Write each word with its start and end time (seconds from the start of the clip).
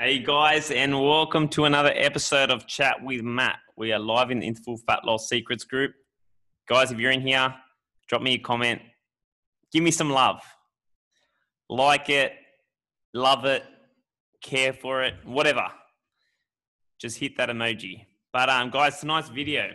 Hey 0.00 0.20
guys, 0.20 0.70
and 0.70 0.94
welcome 0.94 1.48
to 1.48 1.64
another 1.64 1.92
episode 1.92 2.52
of 2.52 2.68
Chat 2.68 3.02
with 3.02 3.22
Matt. 3.22 3.58
We 3.76 3.90
are 3.90 3.98
live 3.98 4.30
in 4.30 4.38
the 4.38 4.46
Interval 4.46 4.76
Fat 4.86 5.04
Loss 5.04 5.28
Secrets 5.28 5.64
group. 5.64 5.90
Guys, 6.68 6.92
if 6.92 7.00
you're 7.00 7.10
in 7.10 7.20
here, 7.20 7.52
drop 8.08 8.22
me 8.22 8.34
a 8.34 8.38
comment. 8.38 8.80
Give 9.72 9.82
me 9.82 9.90
some 9.90 10.08
love. 10.08 10.40
Like 11.68 12.10
it, 12.10 12.32
love 13.12 13.44
it, 13.44 13.64
care 14.40 14.72
for 14.72 15.02
it, 15.02 15.14
whatever. 15.24 15.66
Just 17.00 17.18
hit 17.18 17.36
that 17.36 17.48
emoji. 17.48 18.06
But 18.32 18.48
um, 18.48 18.70
guys, 18.70 19.00
tonight's 19.00 19.30
video: 19.30 19.68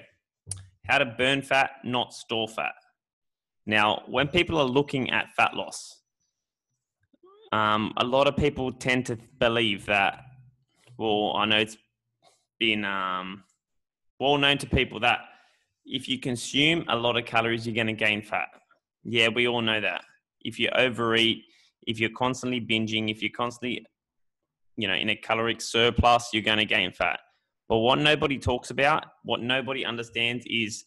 how 0.86 1.00
to 1.00 1.06
burn 1.06 1.42
fat, 1.42 1.72
not 1.84 2.14
store 2.14 2.48
fat. 2.48 2.76
Now, 3.66 4.04
when 4.08 4.30
people 4.30 4.58
are 4.58 4.64
looking 4.64 5.12
at 5.12 5.34
fat 5.36 5.54
loss, 5.54 6.03
um, 7.54 7.94
a 7.98 8.04
lot 8.04 8.28
of 8.28 8.36
people 8.36 8.72
tend 8.72 9.06
to 9.06 9.18
believe 9.38 9.86
that, 9.86 10.26
well, 10.98 11.34
I 11.36 11.46
know 11.46 11.58
it's 11.58 11.78
been 12.60 12.84
um, 12.84 13.44
well 14.20 14.38
known 14.40 14.58
to 14.58 14.68
people 14.68 15.00
that 15.02 15.20
if 15.86 16.10
you 16.10 16.18
consume 16.18 16.84
a 16.88 16.96
lot 16.96 17.16
of 17.16 17.26
calories, 17.26 17.68
you're 17.68 17.76
going 17.76 17.88
to 17.88 17.94
gain 17.94 18.24
fat. 18.24 18.48
Yeah, 19.04 19.28
we 19.28 19.48
all 19.48 19.62
know 19.62 19.80
that. 19.80 20.02
If 20.42 20.58
you 20.60 20.70
overeat, 20.70 21.44
if 21.86 22.00
you're 22.00 22.10
constantly 22.10 22.60
binging, 22.60 23.12
if 23.12 23.22
you're 23.22 23.38
constantly, 23.38 23.86
you 24.76 24.88
know, 24.88 24.96
in 24.96 25.10
a 25.10 25.16
caloric 25.16 25.62
surplus, 25.62 26.30
you're 26.34 26.42
going 26.42 26.58
to 26.58 26.66
gain 26.66 26.92
fat. 26.92 27.20
But 27.70 27.78
what 27.78 28.00
nobody 28.00 28.40
talks 28.40 28.72
about, 28.72 29.06
what 29.24 29.42
nobody 29.42 29.86
understands 29.86 30.44
is 30.50 30.86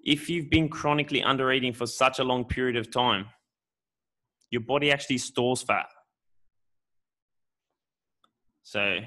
if 0.00 0.30
you've 0.30 0.48
been 0.48 0.70
chronically 0.70 1.20
undereating 1.20 1.76
for 1.76 1.86
such 1.86 2.18
a 2.18 2.24
long 2.24 2.46
period 2.46 2.76
of 2.76 2.90
time, 2.90 3.26
your 4.50 4.62
body 4.62 4.90
actually 4.90 5.18
stores 5.18 5.62
fat. 5.62 5.86
So 8.62 8.98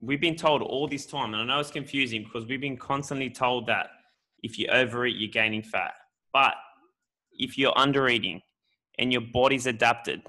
we've 0.00 0.20
been 0.20 0.36
told 0.36 0.62
all 0.62 0.86
this 0.86 1.06
time, 1.06 1.34
and 1.34 1.42
I 1.42 1.44
know 1.44 1.60
it's 1.60 1.70
confusing 1.70 2.24
because 2.24 2.46
we've 2.46 2.60
been 2.60 2.76
constantly 2.76 3.30
told 3.30 3.66
that 3.66 3.88
if 4.42 4.58
you 4.58 4.68
overeat, 4.68 5.16
you're 5.16 5.30
gaining 5.30 5.62
fat. 5.62 5.94
But 6.32 6.54
if 7.32 7.58
you're 7.58 7.72
undereating 7.72 8.42
and 8.98 9.12
your 9.12 9.22
body's 9.22 9.66
adapted, 9.66 10.22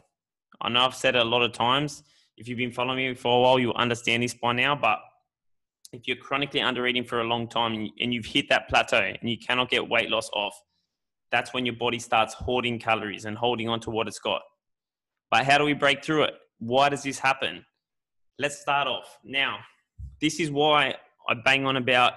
I 0.61 0.69
know 0.69 0.81
I've 0.81 0.95
said 0.95 1.15
it 1.15 1.21
a 1.21 1.25
lot 1.25 1.43
of 1.43 1.51
times. 1.51 2.03
If 2.37 2.47
you've 2.47 2.57
been 2.57 2.71
following 2.71 2.97
me 2.97 3.13
for 3.15 3.37
a 3.37 3.41
while, 3.41 3.59
you'll 3.59 3.73
understand 3.73 4.23
this 4.23 4.33
by 4.33 4.53
now. 4.53 4.75
But 4.75 4.99
if 5.91 6.07
you're 6.07 6.17
chronically 6.17 6.61
undereating 6.61 7.07
for 7.07 7.19
a 7.19 7.23
long 7.23 7.47
time 7.47 7.89
and 7.99 8.13
you've 8.13 8.25
hit 8.25 8.49
that 8.49 8.69
plateau 8.69 8.97
and 8.97 9.29
you 9.29 9.37
cannot 9.37 9.69
get 9.69 9.87
weight 9.87 10.09
loss 10.09 10.29
off, 10.33 10.59
that's 11.31 11.53
when 11.53 11.65
your 11.65 11.75
body 11.75 11.99
starts 11.99 12.33
hoarding 12.33 12.79
calories 12.79 13.25
and 13.25 13.37
holding 13.37 13.69
on 13.69 13.79
to 13.81 13.89
what 13.89 14.07
it's 14.07 14.19
got. 14.19 14.41
But 15.29 15.45
how 15.45 15.57
do 15.57 15.63
we 15.63 15.73
break 15.73 16.03
through 16.03 16.23
it? 16.23 16.33
Why 16.59 16.89
does 16.89 17.03
this 17.03 17.19
happen? 17.19 17.65
Let's 18.37 18.59
start 18.59 18.87
off. 18.87 19.17
Now, 19.23 19.59
this 20.21 20.39
is 20.39 20.49
why 20.49 20.95
I 21.27 21.35
bang 21.35 21.65
on 21.65 21.77
about 21.77 22.13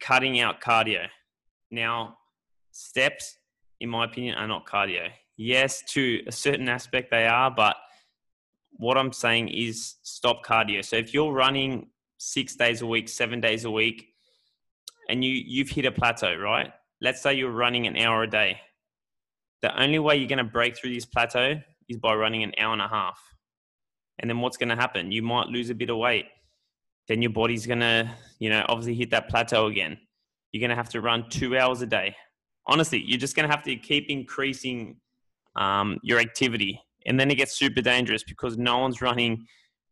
cutting 0.00 0.40
out 0.40 0.60
cardio. 0.60 1.06
Now, 1.70 2.16
steps, 2.72 3.36
in 3.80 3.88
my 3.88 4.04
opinion, 4.04 4.36
are 4.36 4.48
not 4.48 4.66
cardio. 4.66 5.08
Yes, 5.36 5.82
to 5.90 6.22
a 6.26 6.32
certain 6.32 6.68
aspect 6.68 7.10
they 7.10 7.26
are, 7.26 7.50
but 7.50 7.76
what 8.72 8.98
I'm 8.98 9.12
saying 9.12 9.48
is 9.48 9.96
stop 10.02 10.44
cardio. 10.44 10.84
So 10.84 10.96
if 10.96 11.14
you're 11.14 11.32
running 11.32 11.88
six 12.18 12.56
days 12.56 12.82
a 12.82 12.86
week, 12.86 13.08
seven 13.08 13.40
days 13.40 13.64
a 13.64 13.70
week, 13.70 14.08
and 15.08 15.24
you 15.24 15.32
you've 15.32 15.68
hit 15.68 15.84
a 15.84 15.92
plateau, 15.92 16.36
right? 16.36 16.72
Let's 17.02 17.20
say 17.20 17.34
you're 17.34 17.50
running 17.50 17.86
an 17.86 17.98
hour 17.98 18.22
a 18.22 18.30
day. 18.30 18.60
The 19.60 19.78
only 19.80 19.98
way 19.98 20.16
you're 20.16 20.28
going 20.28 20.38
to 20.38 20.44
break 20.44 20.76
through 20.76 20.94
this 20.94 21.04
plateau 21.04 21.60
is 21.88 21.98
by 21.98 22.14
running 22.14 22.44
an 22.44 22.52
hour 22.58 22.72
and 22.72 22.80
a 22.80 22.88
half. 22.88 23.20
And 24.20 24.30
then 24.30 24.40
what's 24.40 24.56
going 24.56 24.68
to 24.68 24.76
happen? 24.76 25.10
You 25.10 25.22
might 25.22 25.48
lose 25.48 25.68
a 25.68 25.74
bit 25.74 25.90
of 25.90 25.96
weight. 25.96 26.26
Then 27.08 27.20
your 27.20 27.32
body's 27.32 27.66
going 27.66 27.80
to, 27.80 28.08
you 28.38 28.50
know, 28.50 28.64
obviously 28.68 28.94
hit 28.94 29.10
that 29.10 29.28
plateau 29.28 29.66
again. 29.66 29.98
You're 30.52 30.60
going 30.60 30.70
to 30.70 30.76
have 30.76 30.90
to 30.90 31.00
run 31.00 31.28
two 31.28 31.58
hours 31.58 31.82
a 31.82 31.86
day. 31.86 32.14
Honestly, 32.66 33.02
you're 33.04 33.18
just 33.18 33.34
going 33.34 33.48
to 33.48 33.54
have 33.54 33.64
to 33.64 33.74
keep 33.74 34.08
increasing 34.08 34.96
um, 35.56 35.98
your 36.04 36.20
activity. 36.20 36.80
And 37.06 37.18
then 37.18 37.32
it 37.32 37.34
gets 37.34 37.58
super 37.58 37.80
dangerous 37.80 38.22
because 38.22 38.56
no 38.56 38.78
one's 38.78 39.02
running 39.02 39.44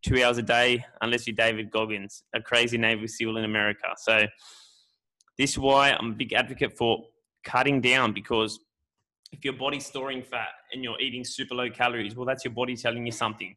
two 0.03 0.23
hours 0.23 0.39
a 0.39 0.43
day 0.43 0.85
unless 1.01 1.27
you're 1.27 1.35
David 1.35 1.73
Goggins, 1.73 2.23
a 2.35 2.41
crazy 2.41 2.79
Navy 2.79 3.09
SEAL 3.09 3.37
in 3.37 3.45
America. 3.45 3.89
So, 3.97 4.27
this 5.41 5.53
is 5.53 5.59
why 5.59 5.93
I'm 5.93 6.11
a 6.11 6.15
big 6.15 6.35
advocate 6.35 6.77
for 6.77 7.07
cutting 7.45 7.81
down 7.81 8.13
because 8.13 8.61
if 9.33 9.43
your 9.43 9.55
body's 9.55 9.87
storing 9.87 10.23
fat 10.23 10.51
and 10.75 10.85
you're 10.85 11.01
eating 11.01 11.25
super 11.25 11.55
low 11.55 11.71
calories, 11.71 12.15
well, 12.15 12.27
that's 12.27 12.45
your 12.45 12.53
body 12.53 12.77
telling 12.77 13.07
you 13.07 13.13
something. 13.13 13.57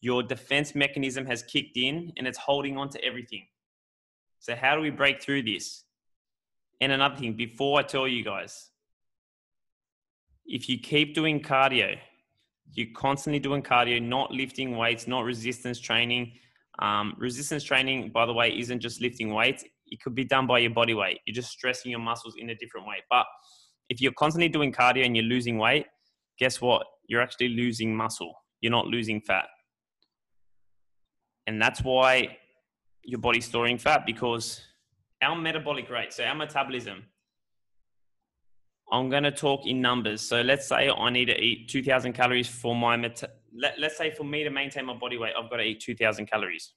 Your 0.00 0.22
defense 0.22 0.74
mechanism 0.74 1.26
has 1.26 1.42
kicked 1.42 1.76
in 1.76 2.12
and 2.16 2.26
it's 2.26 2.38
holding 2.38 2.78
on 2.78 2.88
to 2.90 3.04
everything. 3.04 3.44
So, 4.38 4.56
how 4.56 4.74
do 4.74 4.80
we 4.80 4.88
break 4.88 5.22
through 5.22 5.42
this? 5.42 5.84
And 6.80 6.92
another 6.92 7.16
thing, 7.16 7.34
before 7.34 7.78
I 7.78 7.82
tell 7.82 8.08
you 8.08 8.24
guys, 8.24 8.70
if 10.46 10.66
you 10.66 10.78
keep 10.78 11.14
doing 11.14 11.42
cardio, 11.42 11.98
you're 12.72 12.94
constantly 12.96 13.38
doing 13.38 13.62
cardio, 13.62 14.02
not 14.02 14.32
lifting 14.32 14.78
weights, 14.78 15.06
not 15.06 15.24
resistance 15.24 15.78
training. 15.78 16.32
Um, 16.78 17.14
resistance 17.18 17.64
training, 17.64 18.10
by 18.10 18.24
the 18.24 18.32
way, 18.32 18.58
isn't 18.58 18.80
just 18.80 19.02
lifting 19.02 19.34
weights, 19.34 19.62
it 19.92 20.00
could 20.00 20.14
be 20.14 20.24
done 20.24 20.46
by 20.46 20.58
your 20.58 20.70
body 20.70 20.94
weight. 20.94 21.20
You're 21.26 21.34
just 21.34 21.50
stressing 21.50 21.90
your 21.90 22.00
muscles 22.00 22.34
in 22.38 22.48
a 22.48 22.54
different 22.54 22.86
way. 22.86 22.96
But 23.10 23.26
if 23.90 24.00
you're 24.00 24.12
constantly 24.12 24.48
doing 24.48 24.72
cardio 24.72 25.04
and 25.04 25.14
you're 25.14 25.26
losing 25.26 25.58
weight, 25.58 25.86
guess 26.38 26.62
what? 26.62 26.86
You're 27.08 27.20
actually 27.20 27.50
losing 27.50 27.94
muscle. 27.94 28.34
You're 28.62 28.72
not 28.72 28.86
losing 28.86 29.20
fat. 29.20 29.44
And 31.46 31.60
that's 31.60 31.82
why 31.82 32.38
your 33.04 33.20
body's 33.20 33.44
storing 33.44 33.76
fat 33.76 34.06
because 34.06 34.62
our 35.20 35.36
metabolic 35.36 35.90
rate, 35.90 36.14
so 36.14 36.24
our 36.24 36.34
metabolism, 36.34 37.04
I'm 38.90 39.10
going 39.10 39.24
to 39.24 39.30
talk 39.30 39.66
in 39.66 39.82
numbers. 39.82 40.22
So 40.22 40.40
let's 40.40 40.66
say 40.66 40.88
I 40.88 41.10
need 41.10 41.26
to 41.26 41.38
eat 41.38 41.68
2000 41.68 42.14
calories 42.14 42.48
for 42.48 42.74
my, 42.74 42.96
meta- 42.96 43.30
let, 43.54 43.78
let's 43.78 43.98
say 43.98 44.10
for 44.10 44.24
me 44.24 44.42
to 44.42 44.50
maintain 44.50 44.86
my 44.86 44.94
body 44.94 45.18
weight, 45.18 45.34
I've 45.38 45.50
got 45.50 45.58
to 45.58 45.64
eat 45.64 45.80
2000 45.80 46.26
calories. 46.26 46.72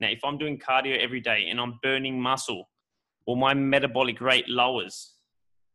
Now, 0.00 0.08
if 0.08 0.20
I'm 0.24 0.38
doing 0.38 0.58
cardio 0.58 0.98
every 0.98 1.20
day 1.20 1.46
and 1.50 1.60
I'm 1.60 1.78
burning 1.82 2.20
muscle, 2.20 2.68
well, 3.26 3.36
my 3.36 3.54
metabolic 3.54 4.20
rate 4.20 4.48
lowers. 4.48 5.14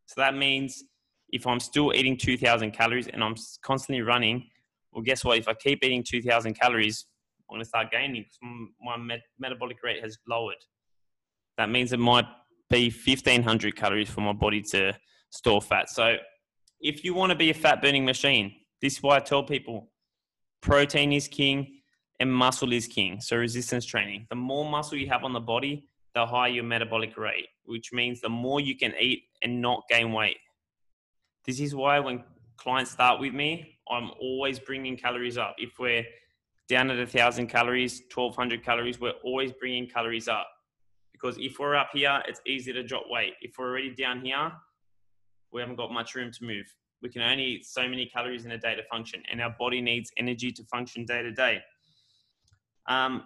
So 0.05 0.21
that 0.21 0.35
means 0.35 0.83
if 1.29 1.47
I'm 1.47 1.59
still 1.59 1.93
eating 1.93 2.17
2,000 2.17 2.71
calories 2.71 3.07
and 3.07 3.23
I'm 3.23 3.35
constantly 3.63 4.01
running, 4.01 4.47
well, 4.91 5.01
guess 5.01 5.23
what? 5.23 5.37
If 5.37 5.47
I 5.47 5.53
keep 5.53 5.83
eating 5.83 6.03
2,000 6.03 6.53
calories, 6.53 7.05
I'm 7.49 7.55
going 7.55 7.61
to 7.61 7.67
start 7.67 7.91
gaining 7.91 8.23
because 8.23 8.69
my 8.81 8.97
met- 8.97 9.21
metabolic 9.39 9.77
rate 9.83 10.03
has 10.03 10.17
lowered. 10.27 10.63
That 11.57 11.69
means 11.69 11.93
it 11.93 11.99
might 11.99 12.25
be 12.69 12.89
1,500 12.89 13.75
calories 13.75 14.09
for 14.09 14.21
my 14.21 14.33
body 14.33 14.61
to 14.61 14.93
store 15.29 15.61
fat. 15.61 15.89
So 15.89 16.15
if 16.79 17.03
you 17.03 17.13
want 17.13 17.31
to 17.31 17.37
be 17.37 17.49
a 17.49 17.53
fat 17.53 17.81
burning 17.81 18.05
machine, 18.05 18.53
this 18.81 18.97
is 18.97 19.03
why 19.03 19.17
I 19.17 19.19
tell 19.19 19.43
people 19.43 19.89
protein 20.61 21.11
is 21.11 21.27
king 21.27 21.80
and 22.21 22.31
muscle 22.31 22.71
is 22.71 22.85
king. 22.85 23.19
So 23.19 23.35
resistance 23.35 23.83
training. 23.83 24.27
The 24.29 24.35
more 24.35 24.63
muscle 24.63 24.95
you 24.95 25.09
have 25.09 25.23
on 25.23 25.33
the 25.33 25.39
body, 25.39 25.87
the 26.13 26.23
higher 26.23 26.51
your 26.51 26.63
metabolic 26.63 27.17
rate, 27.17 27.47
which 27.65 27.91
means 27.91 28.21
the 28.21 28.29
more 28.29 28.61
you 28.61 28.77
can 28.77 28.93
eat 28.99 29.23
and 29.41 29.59
not 29.59 29.83
gain 29.89 30.13
weight. 30.13 30.37
This 31.45 31.59
is 31.59 31.73
why 31.73 31.99
when 31.99 32.23
clients 32.57 32.91
start 32.91 33.19
with 33.19 33.33
me, 33.33 33.79
I'm 33.89 34.11
always 34.21 34.59
bringing 34.59 34.95
calories 34.95 35.39
up. 35.39 35.55
If 35.57 35.79
we're 35.79 36.05
down 36.69 36.91
at 36.91 36.99
a 36.99 37.07
thousand 37.07 37.47
calories, 37.47 38.03
1200 38.13 38.63
calories, 38.63 39.01
we're 39.01 39.19
always 39.23 39.51
bringing 39.51 39.87
calories 39.89 40.27
up. 40.27 40.47
Because 41.11 41.39
if 41.39 41.57
we're 41.57 41.75
up 41.75 41.89
here, 41.91 42.21
it's 42.27 42.39
easy 42.45 42.71
to 42.71 42.83
drop 42.83 43.05
weight. 43.09 43.33
If 43.41 43.57
we're 43.57 43.67
already 43.67 43.95
down 43.95 44.23
here, 44.23 44.51
we 45.51 45.59
haven't 45.59 45.75
got 45.75 45.91
much 45.91 46.13
room 46.13 46.31
to 46.31 46.43
move. 46.43 46.67
We 47.01 47.09
can 47.09 47.23
only 47.23 47.45
eat 47.45 47.65
so 47.65 47.87
many 47.87 48.05
calories 48.05 48.45
in 48.45 48.51
a 48.51 48.59
day 48.59 48.75
to 48.75 48.83
function, 48.83 49.23
and 49.31 49.41
our 49.41 49.55
body 49.57 49.81
needs 49.81 50.11
energy 50.17 50.51
to 50.51 50.63
function 50.65 51.03
day 51.03 51.23
to 51.23 51.31
day. 51.31 51.61
Um, 52.87 53.23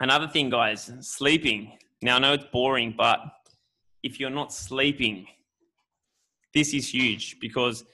another 0.00 0.28
thing, 0.28 0.50
guys, 0.50 0.90
sleeping. 1.00 1.72
Now, 2.00 2.16
I 2.16 2.18
know 2.18 2.32
it's 2.34 2.46
boring, 2.52 2.94
but 2.96 3.20
if 4.02 4.18
you're 4.18 4.30
not 4.30 4.52
sleeping, 4.52 5.26
this 6.54 6.74
is 6.74 6.92
huge 6.92 7.38
because 7.40 7.84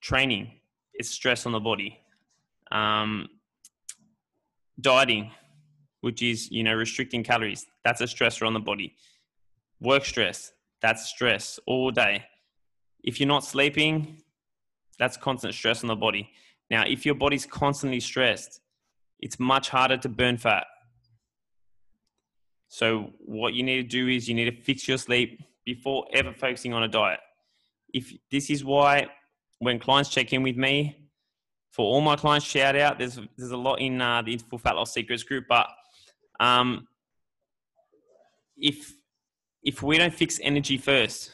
training 0.00 0.50
is 0.98 1.08
stress 1.08 1.46
on 1.46 1.52
the 1.52 1.60
body. 1.60 1.98
Um, 2.70 3.28
dieting, 4.80 5.30
which 6.00 6.22
is 6.22 6.50
you 6.50 6.62
know 6.64 6.74
restricting 6.74 7.22
calories, 7.22 7.66
that's 7.84 8.00
a 8.00 8.04
stressor 8.04 8.46
on 8.46 8.54
the 8.54 8.60
body. 8.60 8.96
Work 9.80 10.04
stress, 10.04 10.52
that's 10.80 11.06
stress 11.06 11.58
all 11.66 11.90
day. 11.90 12.24
If 13.04 13.20
you're 13.20 13.28
not 13.28 13.44
sleeping, 13.44 14.22
that's 14.98 15.16
constant 15.16 15.54
stress 15.54 15.82
on 15.82 15.88
the 15.88 15.96
body. 15.96 16.30
Now, 16.70 16.84
if 16.86 17.04
your 17.04 17.14
body's 17.14 17.44
constantly 17.44 18.00
stressed, 18.00 18.60
it's 19.22 19.40
much 19.40 19.70
harder 19.70 19.96
to 19.96 20.08
burn 20.08 20.36
fat. 20.36 20.64
So 22.68 23.12
what 23.20 23.54
you 23.54 23.62
need 23.62 23.76
to 23.76 23.82
do 23.82 24.08
is 24.08 24.28
you 24.28 24.34
need 24.34 24.50
to 24.50 24.62
fix 24.62 24.88
your 24.88 24.98
sleep 24.98 25.40
before 25.64 26.06
ever 26.12 26.32
focusing 26.32 26.74
on 26.74 26.82
a 26.82 26.88
diet. 26.88 27.20
If 27.94 28.12
this 28.30 28.50
is 28.50 28.64
why 28.64 29.06
when 29.60 29.78
clients 29.78 30.10
check 30.10 30.32
in 30.32 30.42
with 30.42 30.56
me, 30.56 30.96
for 31.70 31.86
all 31.86 32.00
my 32.02 32.16
clients, 32.16 32.46
shout 32.46 32.76
out. 32.76 32.98
There's 32.98 33.18
there's 33.38 33.50
a 33.50 33.56
lot 33.56 33.76
in 33.76 34.00
uh, 34.00 34.20
the 34.20 34.36
Full 34.36 34.58
Fat 34.58 34.76
Loss 34.76 34.92
Secrets 34.92 35.22
group, 35.22 35.46
but 35.48 35.68
um, 36.38 36.86
if 38.58 38.92
if 39.62 39.82
we 39.82 39.96
don't 39.96 40.12
fix 40.12 40.38
energy 40.42 40.76
first, 40.76 41.30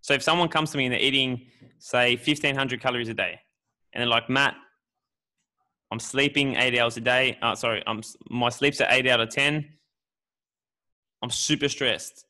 so 0.00 0.14
if 0.14 0.22
someone 0.22 0.48
comes 0.48 0.70
to 0.70 0.78
me 0.78 0.86
and 0.86 0.94
they're 0.94 1.00
eating, 1.00 1.46
say, 1.78 2.16
1500 2.16 2.80
calories 2.80 3.08
a 3.08 3.14
day, 3.14 3.38
and 3.92 4.00
they're 4.00 4.08
like, 4.08 4.30
Matt, 4.30 4.54
I'm 5.90 6.00
sleeping 6.00 6.56
eight 6.56 6.78
hours 6.78 6.96
a 6.96 7.00
day. 7.00 7.38
Uh, 7.40 7.54
sorry, 7.54 7.82
I'm 7.86 8.02
my 8.30 8.50
sleep's 8.50 8.80
at 8.80 8.92
eight 8.92 9.06
out 9.06 9.20
of 9.20 9.30
ten. 9.30 9.66
I'm 11.22 11.30
super 11.30 11.68
stressed. 11.68 12.26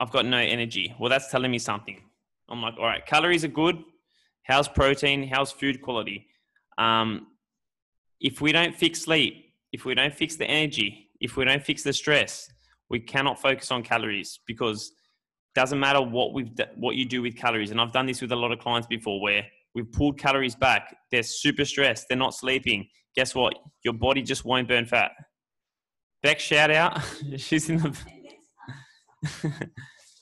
I've 0.00 0.10
got 0.10 0.26
no 0.26 0.38
energy. 0.38 0.94
Well, 0.98 1.10
that's 1.10 1.30
telling 1.30 1.50
me 1.50 1.58
something. 1.58 2.02
I'm 2.48 2.62
like, 2.62 2.74
all 2.78 2.84
right, 2.84 3.04
calories 3.06 3.44
are 3.44 3.48
good. 3.48 3.78
How's 4.42 4.68
protein? 4.68 5.26
How's 5.28 5.52
food 5.52 5.80
quality? 5.80 6.26
Um, 6.78 7.28
if 8.20 8.40
we 8.40 8.52
don't 8.52 8.74
fix 8.74 9.02
sleep, 9.02 9.52
if 9.72 9.84
we 9.84 9.94
don't 9.94 10.14
fix 10.14 10.36
the 10.36 10.46
energy, 10.46 11.10
if 11.20 11.36
we 11.36 11.44
don't 11.44 11.62
fix 11.62 11.82
the 11.82 11.92
stress, 11.92 12.50
we 12.88 13.00
cannot 13.00 13.40
focus 13.40 13.70
on 13.70 13.82
calories 13.82 14.40
because 14.46 14.92
doesn't 15.54 15.78
matter 15.78 16.02
what 16.02 16.32
we've 16.32 16.50
what 16.74 16.96
you 16.96 17.04
do 17.04 17.22
with 17.22 17.36
calories. 17.36 17.70
And 17.70 17.80
I've 17.80 17.92
done 17.92 18.06
this 18.06 18.20
with 18.20 18.32
a 18.32 18.36
lot 18.36 18.52
of 18.52 18.58
clients 18.58 18.88
before 18.88 19.20
where 19.20 19.46
we've 19.74 19.90
pulled 19.92 20.18
calories 20.18 20.54
back. 20.54 20.96
They're 21.10 21.22
super 21.22 21.64
stressed. 21.64 22.06
They're 22.08 22.18
not 22.18 22.34
sleeping. 22.34 22.88
Guess 23.16 23.34
what? 23.34 23.54
Your 23.84 23.94
body 23.94 24.22
just 24.22 24.44
won't 24.44 24.68
burn 24.68 24.86
fat. 24.86 25.12
Beck, 26.22 26.40
shout 26.40 26.70
out. 26.70 27.00
She's 27.36 27.68
in 27.68 27.78
the. 27.78 27.96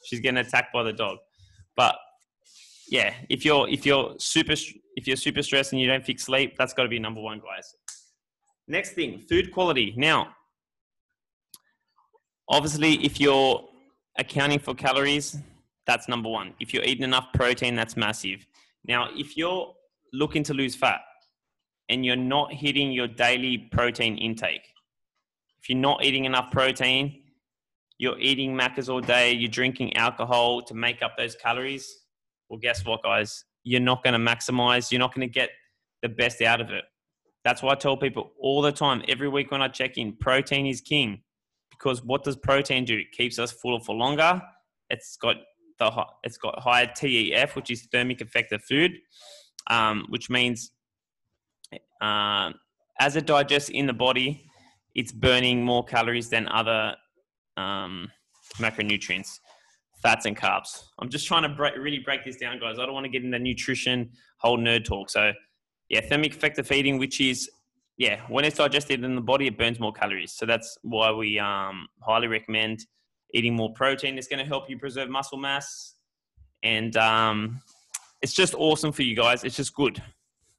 She's 0.05 0.21
getting 0.21 0.39
attacked 0.39 0.73
by 0.73 0.83
the 0.83 0.93
dog, 0.93 1.19
but 1.77 1.97
yeah, 2.89 3.15
if 3.31 3.45
you're 3.45 3.69
if 3.69 3.87
you're 3.87 4.15
super 4.19 4.55
if 4.97 5.07
you're 5.07 5.17
super 5.17 5.43
stressed 5.43 5.73
and 5.73 5.81
you 5.81 5.87
don't 5.87 6.05
fix 6.05 6.25
sleep, 6.25 6.57
that's 6.59 6.75
got 6.75 6.83
to 6.83 6.89
be 6.89 6.99
number 6.99 7.21
one, 7.21 7.39
guys. 7.39 7.75
Next 8.69 8.93
thing, 8.93 9.19
food 9.19 9.53
quality. 9.53 9.95
Now, 9.97 10.35
obviously, 12.49 12.95
if 13.05 13.21
you're 13.21 13.65
accounting 14.19 14.59
for 14.59 14.75
calories, 14.75 15.39
that's 15.87 16.09
number 16.09 16.29
one. 16.29 16.55
If 16.61 16.75
you're 16.75 16.85
eating 16.85 17.05
enough 17.05 17.29
protein, 17.33 17.75
that's 17.75 17.97
massive. 17.97 18.47
Now, 18.87 19.09
if 19.17 19.37
you're 19.37 19.73
looking 20.13 20.43
to 20.45 20.55
lose 20.55 20.75
fat 20.75 21.01
and 21.89 22.05
you're 22.05 22.17
not 22.17 22.53
hitting 22.53 22.93
your 22.93 23.09
daily 23.09 23.59
protein 23.73 24.19
intake, 24.19 24.67
if 25.61 25.69
you're 25.69 25.79
not 25.79 26.05
eating 26.05 26.25
enough 26.25 26.51
protein, 26.51 27.23
you're 27.99 28.19
eating 28.19 28.57
Maccas 28.57 28.89
all 28.89 29.01
day, 29.01 29.33
you're 29.33 29.49
drinking 29.49 29.97
alcohol 29.97 30.63
to 30.63 30.75
make 30.75 31.03
up 31.03 31.13
those 31.17 31.37
calories, 31.37 32.01
well, 32.49 32.59
guess 32.59 32.85
what, 32.85 33.03
guys? 33.03 33.45
You're 33.65 33.81
not 33.81 34.03
going 34.03 34.15
to 34.15 34.19
maximize, 34.19 34.91
you're 34.91 34.99
not 34.99 35.15
going 35.15 35.27
to 35.27 35.33
get 35.33 35.51
the 36.03 36.09
best 36.09 36.43
out 36.43 36.61
of 36.61 36.71
it. 36.71 36.85
That's 37.45 37.63
why 37.63 37.73
I 37.73 37.75
tell 37.77 37.97
people 37.97 38.33
all 38.41 38.61
the 38.61 38.73
time, 38.73 39.03
every 39.09 39.29
week 39.29 39.51
when 39.51 39.63
I 39.63 39.69
check 39.69 39.99
in, 39.99 40.17
protein 40.17 40.67
is 40.67 40.81
king. 40.81 41.23
Because 41.71 42.05
what 42.05 42.25
does 42.25 42.37
protein 42.37 42.85
do? 42.85 42.99
It 42.99 43.13
keeps 43.13 43.39
us 43.39 43.51
fuller 43.53 43.81
for 43.81 43.95
longer. 43.95 44.43
It's 44.91 45.17
got 45.17 45.37
the 45.91 46.05
it's 46.25 46.39
got 46.39 46.59
higher 46.59 46.87
TEF, 46.87 47.55
which 47.55 47.71
is 47.71 47.89
thermic 47.93 48.21
effect 48.21 48.53
of 48.53 48.63
food, 48.63 48.93
um, 49.69 50.07
which 50.09 50.31
means 50.31 50.73
uh, 52.01 52.51
as 53.01 53.17
it 53.17 53.27
digests 53.27 53.71
in 53.71 53.87
the 53.87 53.93
body, 53.93 54.45
it's 54.95 55.13
burning 55.13 55.65
more 55.65 55.85
calories 55.85 56.29
than 56.29 56.49
other 56.49 56.95
um, 57.57 58.11
macronutrients 58.59 59.39
fats 60.03 60.27
and 60.27 60.37
carbs. 60.37 60.83
I'm 60.99 61.09
just 61.09 61.27
trying 61.29 61.45
to 61.45 61.49
break, 61.49 61.77
really 61.77 62.01
break 62.01 62.25
this 62.25 62.37
down, 62.37 62.59
guys. 62.59 62.79
I 62.79 62.85
don't 62.85 62.93
want 62.93 63.05
to 63.05 63.11
get 63.11 63.23
into 63.23 63.39
nutrition 63.39 64.11
whole 64.39 64.59
nerd 64.59 64.85
talk. 64.85 65.09
So, 65.09 65.33
yeah, 65.89 66.01
thermic 66.01 66.35
effect 66.35 66.59
of 66.59 66.67
feeding, 66.67 66.99
which 66.99 67.21
is 67.21 67.49
yeah, 67.99 68.21
when 68.29 68.45
it's 68.45 68.57
digested 68.57 69.05
in 69.05 69.15
the 69.15 69.21
body, 69.21 69.47
it 69.47 69.59
burns 69.59 69.79
more 69.79 69.93
calories. 69.93 70.33
So 70.33 70.47
that's 70.47 70.77
why 70.83 71.13
we 71.13 71.39
um, 71.39 71.87
highly 72.01 72.27
recommend 72.27 72.85
eating 73.33 73.55
more 73.55 73.73
protein. 73.73 74.19
is 74.19 74.29
going 74.29 74.39
to 74.39 74.45
help 74.45 74.69
you 74.69 74.79
preserve 74.79 75.09
muscle 75.09 75.39
mass, 75.39 75.95
and 76.63 76.97
um, 76.97 77.61
it's 78.21 78.33
just 78.33 78.55
awesome 78.55 78.93
for 78.93 79.03
you 79.03 79.17
guys. 79.17 79.45
It's 79.45 79.57
just 79.57 79.75
good, 79.75 80.03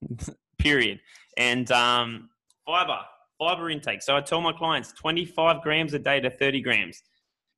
period. 0.59 0.99
And 1.37 1.71
um, 1.71 2.29
fiber, 2.65 2.99
fiber 3.39 3.69
intake. 3.69 4.01
So 4.01 4.15
I 4.15 4.21
tell 4.21 4.41
my 4.41 4.53
clients 4.53 4.91
25 4.93 5.61
grams 5.61 5.93
a 5.93 5.99
day 5.99 6.19
to 6.19 6.29
30 6.29 6.61
grams. 6.61 7.01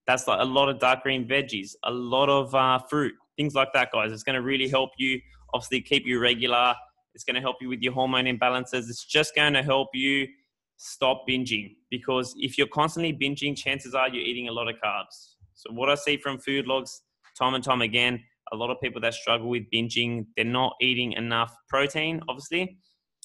That's 0.08 0.28
like 0.28 0.40
a 0.40 0.46
lot 0.46 0.70
of 0.70 0.80
dark 0.80 1.04
green 1.04 1.28
veggies, 1.28 1.72
a 1.84 1.92
lot 1.92 2.30
of 2.30 2.54
uh, 2.54 2.80
fruit, 2.90 3.14
things 3.38 3.56
like 3.56 3.74
that, 3.74 3.92
guys. 3.92 4.12
It's 4.12 4.24
going 4.24 4.36
to 4.36 4.42
really 4.42 4.68
help 4.68 4.92
you, 4.98 5.20
obviously, 5.54 5.82
keep 5.82 6.06
you 6.06 6.20
regular. 6.20 6.76
It's 7.16 7.24
going 7.24 7.36
to 7.36 7.42
help 7.42 7.58
you 7.62 7.70
with 7.70 7.82
your 7.82 7.94
hormone 7.94 8.26
imbalances. 8.26 8.90
It's 8.90 9.04
just 9.04 9.34
going 9.36 9.54
to 9.54 9.64
help 9.64 9.90
you 9.94 10.28
stop 10.78 11.24
binging 11.30 11.76
because 11.90 12.34
if 12.38 12.58
you're 12.58 12.68
constantly 12.68 13.14
binging, 13.14 13.56
chances 13.56 13.94
are 13.94 14.10
you're 14.10 14.24
eating 14.24 14.48
a 14.48 14.52
lot 14.52 14.68
of 14.68 14.76
carbs. 14.84 15.36
So, 15.54 15.74
what 15.74 15.90
I 15.90 15.96
see 15.96 16.18
from 16.18 16.40
food 16.40 16.68
logs 16.68 17.02
time 17.38 17.54
and 17.54 17.64
time 17.64 17.82
again, 17.82 18.22
a 18.52 18.56
lot 18.56 18.70
of 18.70 18.80
people 18.82 19.02
that 19.02 19.14
struggle 19.14 19.50
with 19.50 19.64
binging, 19.74 20.26
they're 20.36 20.46
not 20.46 20.74
eating 20.82 21.14
enough 21.14 21.54
protein, 21.70 22.22
obviously, 22.30 22.78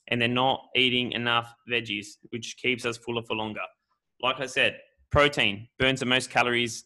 and 0.08 0.20
they're 0.20 0.28
not 0.28 0.60
eating 0.76 1.12
enough 1.12 1.54
veggies, 1.70 2.06
which 2.30 2.56
keeps 2.60 2.84
us 2.84 2.96
fuller 2.96 3.22
for 3.22 3.36
longer. 3.36 3.60
Like 4.22 4.40
I 4.40 4.46
said, 4.46 4.78
Protein 5.10 5.66
burns 5.78 6.00
the 6.00 6.06
most 6.06 6.30
calories 6.30 6.84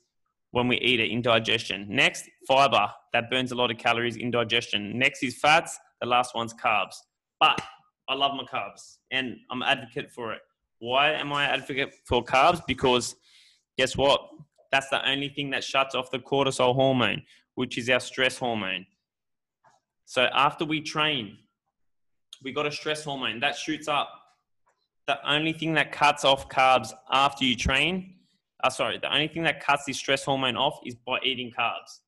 when 0.53 0.67
we 0.67 0.79
eat 0.79 0.99
it 0.99 1.11
in 1.11 1.21
digestion. 1.21 1.87
Next, 1.91 2.25
fiber 2.49 2.89
that 3.13 3.31
burns 3.31 3.53
a 3.53 3.55
lot 3.55 3.71
of 3.71 3.77
calories 3.77 4.17
in 4.17 4.31
digestion. 4.31 4.99
Next 4.99 5.23
is 5.23 5.39
fats. 5.39 5.79
The 6.01 6.07
last 6.07 6.35
one's 6.35 6.55
carbs. 6.55 6.95
But 7.39 7.61
I 8.09 8.15
love 8.15 8.33
my 8.35 8.45
carbs 8.45 8.97
and 9.11 9.37
I'm 9.51 9.63
an 9.63 9.69
advocate 9.69 10.11
for 10.11 10.33
it. 10.33 10.41
Why 10.85 11.13
am 11.13 11.33
I 11.33 11.45
advocate 11.45 11.95
for 12.05 12.25
carbs? 12.25 12.61
Because 12.67 13.17
guess 13.79 13.97
what? 13.97 14.21
That's 14.71 14.89
the 14.91 15.09
only 15.09 15.29
thing 15.29 15.51
that 15.51 15.65
shuts 15.65 15.95
off 15.95 16.11
the 16.11 16.19
cortisol 16.19 16.75
hormone, 16.75 17.23
which 17.55 17.79
is 17.79 17.89
our 17.89 18.01
stress 18.01 18.37
hormone. 18.39 18.87
So 20.05 20.25
after 20.35 20.65
we 20.65 20.81
train, 20.81 21.39
we 22.43 22.53
got 22.53 22.67
a 22.67 22.73
stress 22.73 23.05
hormone 23.05 23.41
that 23.41 23.57
shoots 23.57 23.89
up. 23.89 24.11
The 25.07 25.17
only 25.29 25.53
thing 25.53 25.75
that 25.75 25.93
cuts 25.93 26.25
off 26.25 26.49
carbs 26.49 26.93
after 27.11 27.45
you 27.45 27.57
train 27.57 28.15
uh, 28.65 28.71
sorry, 28.71 28.99
the 28.99 29.13
only 29.13 29.29
thing 29.29 29.43
that 29.43 29.61
cuts 29.61 29.85
this 29.85 29.99
stress 29.99 30.25
hormone 30.25 30.57
off 30.57 30.81
is 30.87 30.95
by 30.95 31.19
eating 31.23 31.53
carbs. 31.57 32.01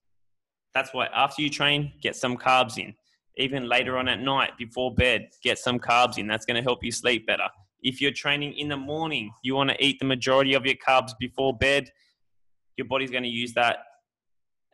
That's 0.73 0.93
why 0.95 1.07
after 1.15 1.43
you 1.43 1.51
train, 1.51 1.93
get 2.01 2.17
some 2.17 2.37
carbs 2.39 2.79
in. 2.79 2.95
Even 3.37 3.69
later 3.69 3.99
on 3.99 4.09
at 4.09 4.21
night, 4.21 4.53
before 4.57 4.95
bed, 4.95 5.29
get 5.43 5.59
some 5.59 5.79
carbs 5.79 6.17
in. 6.17 6.27
That's 6.27 6.47
going 6.47 6.57
to 6.57 6.63
help 6.63 6.83
you 6.83 6.91
sleep 6.91 7.27
better. 7.27 7.49
If 7.87 8.01
you're 8.01 8.13
training 8.13 8.55
in 8.55 8.69
the 8.69 8.77
morning, 8.77 9.33
you 9.43 9.55
want 9.55 9.71
to 9.71 9.85
eat 9.85 9.99
the 9.99 10.05
majority 10.05 10.55
of 10.55 10.67
your 10.67 10.75
carbs 10.75 11.13
before 11.19 11.57
bed, 11.57 11.91
your 12.77 12.87
body's 12.87 13.11
going 13.11 13.23
to 13.23 13.29
use 13.29 13.55
that 13.55 13.79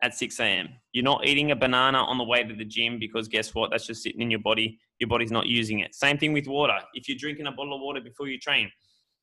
at 0.01 0.13
6 0.15 0.39
a.m. 0.39 0.67
You're 0.91 1.03
not 1.03 1.25
eating 1.25 1.51
a 1.51 1.55
banana 1.55 1.99
on 1.99 2.17
the 2.17 2.23
way 2.23 2.43
to 2.43 2.53
the 2.53 2.65
gym 2.65 2.99
because 2.99 3.27
guess 3.27 3.55
what? 3.55 3.71
That's 3.71 3.87
just 3.87 4.03
sitting 4.03 4.21
in 4.21 4.29
your 4.29 4.41
body. 4.41 4.79
Your 4.99 5.07
body's 5.07 5.31
not 5.31 5.47
using 5.47 5.79
it. 5.79 5.95
Same 5.95 6.17
thing 6.17 6.33
with 6.33 6.47
water. 6.47 6.77
If 6.93 7.07
you're 7.07 7.17
drinking 7.17 7.47
a 7.47 7.51
bottle 7.51 7.75
of 7.75 7.81
water 7.81 8.01
before 8.01 8.27
you 8.27 8.37
train, 8.37 8.69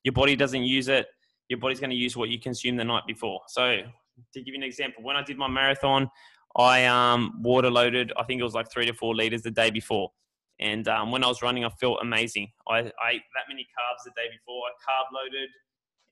your 0.04 0.14
body 0.14 0.37
doesn't 0.37 0.62
use 0.62 0.88
it 0.88 1.06
your 1.50 1.59
body's 1.59 1.80
going 1.80 1.90
to 1.90 1.97
use 1.97 2.16
what 2.16 2.30
you 2.30 2.38
consumed 2.38 2.78
the 2.78 2.85
night 2.85 3.02
before. 3.06 3.40
So, 3.49 3.82
to 4.32 4.40
give 4.40 4.54
you 4.54 4.54
an 4.54 4.62
example, 4.62 5.02
when 5.02 5.16
I 5.16 5.23
did 5.23 5.37
my 5.37 5.49
marathon, 5.49 6.09
I 6.56 6.87
um, 6.87 7.40
water 7.42 7.70
loaded, 7.70 8.12
I 8.16 8.23
think 8.23 8.40
it 8.40 8.44
was 8.44 8.54
like 8.54 8.70
three 8.70 8.87
to 8.87 8.94
four 8.94 9.14
liters 9.14 9.42
the 9.42 9.50
day 9.50 9.70
before. 9.70 10.11
And 10.61 10.87
um, 10.88 11.11
when 11.11 11.25
I 11.25 11.26
was 11.26 11.43
running, 11.43 11.64
I 11.64 11.71
felt 11.71 11.99
amazing. 12.02 12.49
I, 12.69 12.79
I 12.79 13.12
ate 13.12 13.23
that 13.35 13.49
many 13.49 13.62
carbs 13.62 14.05
the 14.05 14.11
day 14.11 14.29
before. 14.31 14.62
I 14.67 14.73
carb 14.90 15.07
loaded 15.12 15.49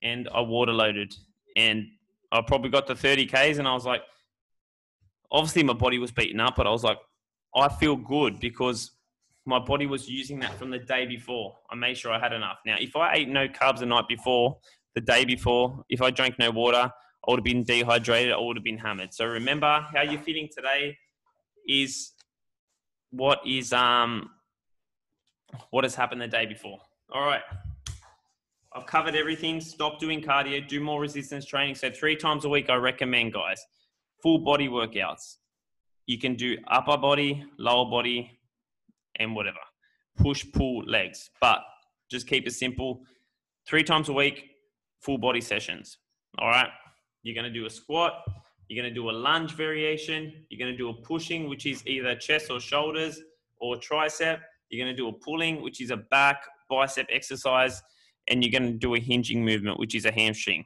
and 0.01 0.29
I 0.33 0.41
water 0.41 0.73
loaded. 0.73 1.13
And 1.55 1.85
I 2.31 2.41
probably 2.41 2.69
got 2.69 2.87
to 2.87 2.95
30 2.95 3.27
Ks 3.27 3.59
and 3.59 3.67
I 3.67 3.73
was 3.73 3.85
like, 3.85 4.01
obviously 5.31 5.63
my 5.63 5.73
body 5.73 5.99
was 5.99 6.11
beaten 6.11 6.39
up, 6.39 6.55
but 6.55 6.67
I 6.67 6.71
was 6.71 6.83
like, 6.83 6.97
I 7.55 7.69
feel 7.69 7.95
good 7.95 8.39
because 8.39 8.91
my 9.45 9.59
body 9.59 9.85
was 9.85 10.09
using 10.09 10.39
that 10.39 10.53
from 10.57 10.69
the 10.69 10.79
day 10.79 11.05
before. 11.05 11.55
I 11.71 11.75
made 11.75 11.97
sure 11.97 12.11
I 12.11 12.19
had 12.19 12.33
enough. 12.33 12.57
Now, 12.65 12.75
if 12.79 12.95
I 12.95 13.15
ate 13.15 13.29
no 13.29 13.47
carbs 13.47 13.79
the 13.79 13.85
night 13.85 14.07
before, 14.07 14.57
the 14.95 15.01
day 15.01 15.25
before. 15.25 15.83
If 15.89 16.01
I 16.01 16.11
drank 16.11 16.37
no 16.39 16.51
water, 16.51 16.91
I 16.91 17.31
would 17.31 17.39
have 17.39 17.43
been 17.43 17.63
dehydrated. 17.63 18.33
I 18.33 18.37
would 18.37 18.57
have 18.57 18.63
been 18.63 18.77
hammered. 18.77 19.13
So 19.13 19.25
remember 19.25 19.85
how 19.93 20.01
you're 20.01 20.21
feeling 20.21 20.49
today 20.55 20.97
is 21.67 22.11
what 23.11 23.39
is 23.45 23.73
um 23.73 24.29
what 25.71 25.83
has 25.83 25.95
happened 25.95 26.21
the 26.21 26.27
day 26.27 26.45
before. 26.45 26.79
All 27.11 27.25
right. 27.25 27.41
I've 28.73 28.85
covered 28.85 29.15
everything. 29.15 29.59
Stop 29.61 29.99
doing 29.99 30.21
cardio. 30.21 30.67
Do 30.67 30.79
more 30.79 31.01
resistance 31.01 31.45
training. 31.45 31.75
So 31.75 31.89
three 31.89 32.15
times 32.15 32.45
a 32.45 32.49
week, 32.49 32.69
I 32.69 32.75
recommend, 32.75 33.33
guys, 33.33 33.65
full 34.21 34.39
body 34.39 34.67
workouts. 34.67 35.37
You 36.05 36.19
can 36.19 36.35
do 36.35 36.57
upper 36.67 36.97
body, 36.97 37.43
lower 37.57 37.89
body, 37.89 38.39
and 39.19 39.35
whatever. 39.35 39.59
Push, 40.17 40.45
pull, 40.53 40.83
legs. 40.85 41.29
But 41.41 41.59
just 42.11 42.27
keep 42.27 42.47
it 42.47 42.53
simple. 42.53 43.01
Three 43.67 43.83
times 43.83 44.09
a 44.09 44.13
week, 44.13 44.45
full 45.01 45.17
body 45.17 45.41
sessions. 45.41 45.97
All 46.37 46.49
right. 46.49 46.69
You're 47.23 47.35
going 47.35 47.51
to 47.51 47.59
do 47.59 47.65
a 47.65 47.69
squat. 47.69 48.23
You're 48.67 48.81
going 48.81 48.93
to 48.93 48.95
do 48.95 49.09
a 49.09 49.11
lunge 49.11 49.53
variation. 49.55 50.45
You're 50.49 50.59
going 50.59 50.71
to 50.71 50.77
do 50.77 50.89
a 50.89 50.93
pushing, 50.93 51.49
which 51.49 51.65
is 51.65 51.85
either 51.87 52.15
chest 52.15 52.51
or 52.51 52.59
shoulders 52.59 53.19
or 53.59 53.77
tricep. 53.77 54.39
You're 54.69 54.85
going 54.85 54.95
to 54.95 55.01
do 55.01 55.07
a 55.09 55.13
pulling, 55.13 55.61
which 55.61 55.81
is 55.81 55.91
a 55.91 55.97
back 55.97 56.43
bicep 56.69 57.07
exercise, 57.11 57.81
and 58.27 58.43
you're 58.43 58.51
going 58.51 58.71
to 58.71 58.77
do 58.77 58.95
a 58.95 58.99
hinging 58.99 59.43
movement, 59.43 59.79
which 59.79 59.95
is 59.95 60.05
a 60.05 60.11
hamstring. 60.11 60.65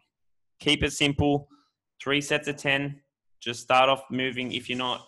Keep 0.60 0.84
it 0.84 0.92
simple. 0.94 1.48
Three 2.02 2.22
sets 2.22 2.48
of 2.48 2.58
10. 2.58 3.00
Just 3.42 3.62
start 3.62 3.90
off 3.90 4.04
moving. 4.12 4.52
If 4.52 4.70
you're 4.70 4.78
not 4.78 5.06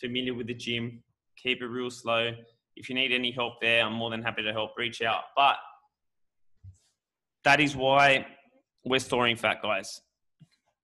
familiar 0.00 0.34
with 0.34 0.46
the 0.46 0.54
gym, 0.54 1.02
keep 1.36 1.62
it 1.62 1.66
real 1.66 1.90
slow. 1.90 2.32
If 2.76 2.88
you 2.88 2.94
need 2.94 3.12
any 3.12 3.30
help 3.30 3.54
there, 3.60 3.84
I'm 3.84 3.94
more 3.94 4.10
than 4.10 4.22
happy 4.22 4.42
to 4.42 4.52
help. 4.52 4.72
Reach 4.76 5.00
out. 5.00 5.24
But 5.34 5.56
that 7.44 7.60
is 7.60 7.74
why 7.74 8.26
we're 8.84 9.00
storing 9.00 9.36
fat, 9.36 9.62
guys. 9.62 10.00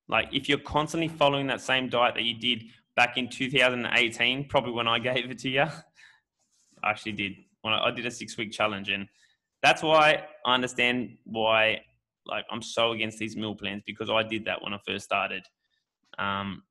Like, 0.08 0.28
if 0.32 0.48
you're 0.48 0.58
constantly 0.58 1.08
following 1.08 1.46
that 1.48 1.60
same 1.60 1.88
diet 1.88 2.14
that 2.14 2.24
you 2.24 2.34
did 2.34 2.64
back 2.96 3.16
in 3.16 3.28
2018, 3.28 4.48
probably 4.48 4.72
when 4.72 4.88
I 4.88 4.98
gave 4.98 5.30
it 5.30 5.38
to 5.40 5.48
you, 5.48 5.66
I 6.82 6.90
actually 6.90 7.12
did. 7.12 7.32
When 7.62 7.72
I, 7.74 7.86
I 7.86 7.90
did 7.90 8.06
a 8.06 8.10
six 8.10 8.36
week 8.36 8.52
challenge, 8.52 8.88
and 8.88 9.06
that's 9.62 9.82
why 9.82 10.24
I 10.44 10.54
understand 10.54 11.16
why 11.24 11.82
like 12.26 12.44
I'm 12.50 12.62
so 12.62 12.92
against 12.92 13.18
these 13.18 13.36
meal 13.36 13.54
plans 13.54 13.82
because 13.86 14.10
I 14.10 14.22
did 14.22 14.44
that 14.44 14.62
when 14.62 14.72
I 14.74 14.78
first 14.86 15.04
started. 15.04 15.44
Um, 16.18 16.62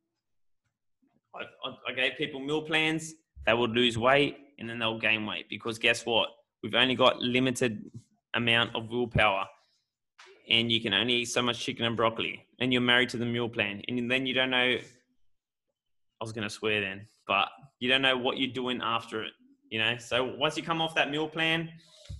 I, 1.35 1.43
I, 1.89 1.93
gave 1.93 2.13
people 2.17 2.39
meal 2.39 2.61
plans. 2.61 3.13
They 3.45 3.53
would 3.53 3.71
lose 3.71 3.97
weight 3.97 4.37
and 4.59 4.69
then 4.69 4.79
they'll 4.79 4.99
gain 4.99 5.25
weight 5.25 5.49
because 5.49 5.79
guess 5.79 6.05
what? 6.05 6.29
We've 6.61 6.75
only 6.75 6.95
got 6.95 7.19
limited 7.19 7.89
amount 8.33 8.75
of 8.75 8.89
willpower, 8.89 9.45
and 10.49 10.71
you 10.71 10.79
can 10.79 10.93
only 10.93 11.13
eat 11.13 11.25
so 11.25 11.41
much 11.41 11.59
chicken 11.59 11.85
and 11.85 11.97
broccoli. 11.97 12.45
And 12.59 12.71
you're 12.71 12.81
married 12.81 13.09
to 13.09 13.17
the 13.17 13.25
meal 13.25 13.49
plan, 13.49 13.81
and 13.87 14.09
then 14.09 14.25
you 14.27 14.33
don't 14.33 14.51
know. 14.51 14.57
I 14.77 16.23
was 16.23 16.33
to 16.33 16.49
swear 16.49 16.81
then, 16.81 17.07
but 17.27 17.49
you 17.79 17.89
don't 17.89 18.03
know 18.03 18.15
what 18.15 18.37
you're 18.37 18.53
doing 18.53 18.79
after 18.83 19.23
it. 19.23 19.31
You 19.71 19.79
know, 19.79 19.97
so 19.97 20.35
once 20.37 20.57
you 20.57 20.63
come 20.63 20.81
off 20.81 20.93
that 20.95 21.09
meal 21.09 21.29
plan, 21.29 21.69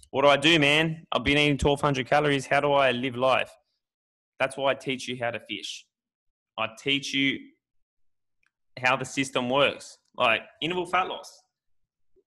what 0.10 0.22
do 0.22 0.30
I 0.30 0.38
do, 0.38 0.58
man? 0.58 1.06
I've 1.12 1.26
been 1.26 1.38
eating 1.38 1.60
1,200 1.62 2.08
calories. 2.08 2.46
How 2.46 2.62
do 2.62 2.72
I 2.72 2.92
live 2.92 3.18
life? 3.18 3.52
That's 4.40 4.56
why 4.56 4.72
I 4.72 4.74
teach 4.74 5.10
you 5.10 5.18
how 5.22 5.32
to 5.32 5.40
fish. 5.42 5.86
I 6.58 6.70
teach 6.80 7.14
you 7.14 7.40
how 8.82 8.96
the 8.96 9.04
system 9.04 9.50
works, 9.50 9.98
like 10.16 10.44
interval 10.62 10.86
fat 10.86 11.10
loss, 11.10 11.44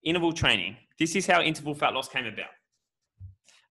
interval 0.03 0.31
training. 0.31 0.77
This 0.99 1.15
is 1.15 1.25
how 1.25 1.41
interval 1.41 1.73
fat 1.73 1.93
loss 1.93 2.07
came 2.07 2.27
about. 2.27 2.51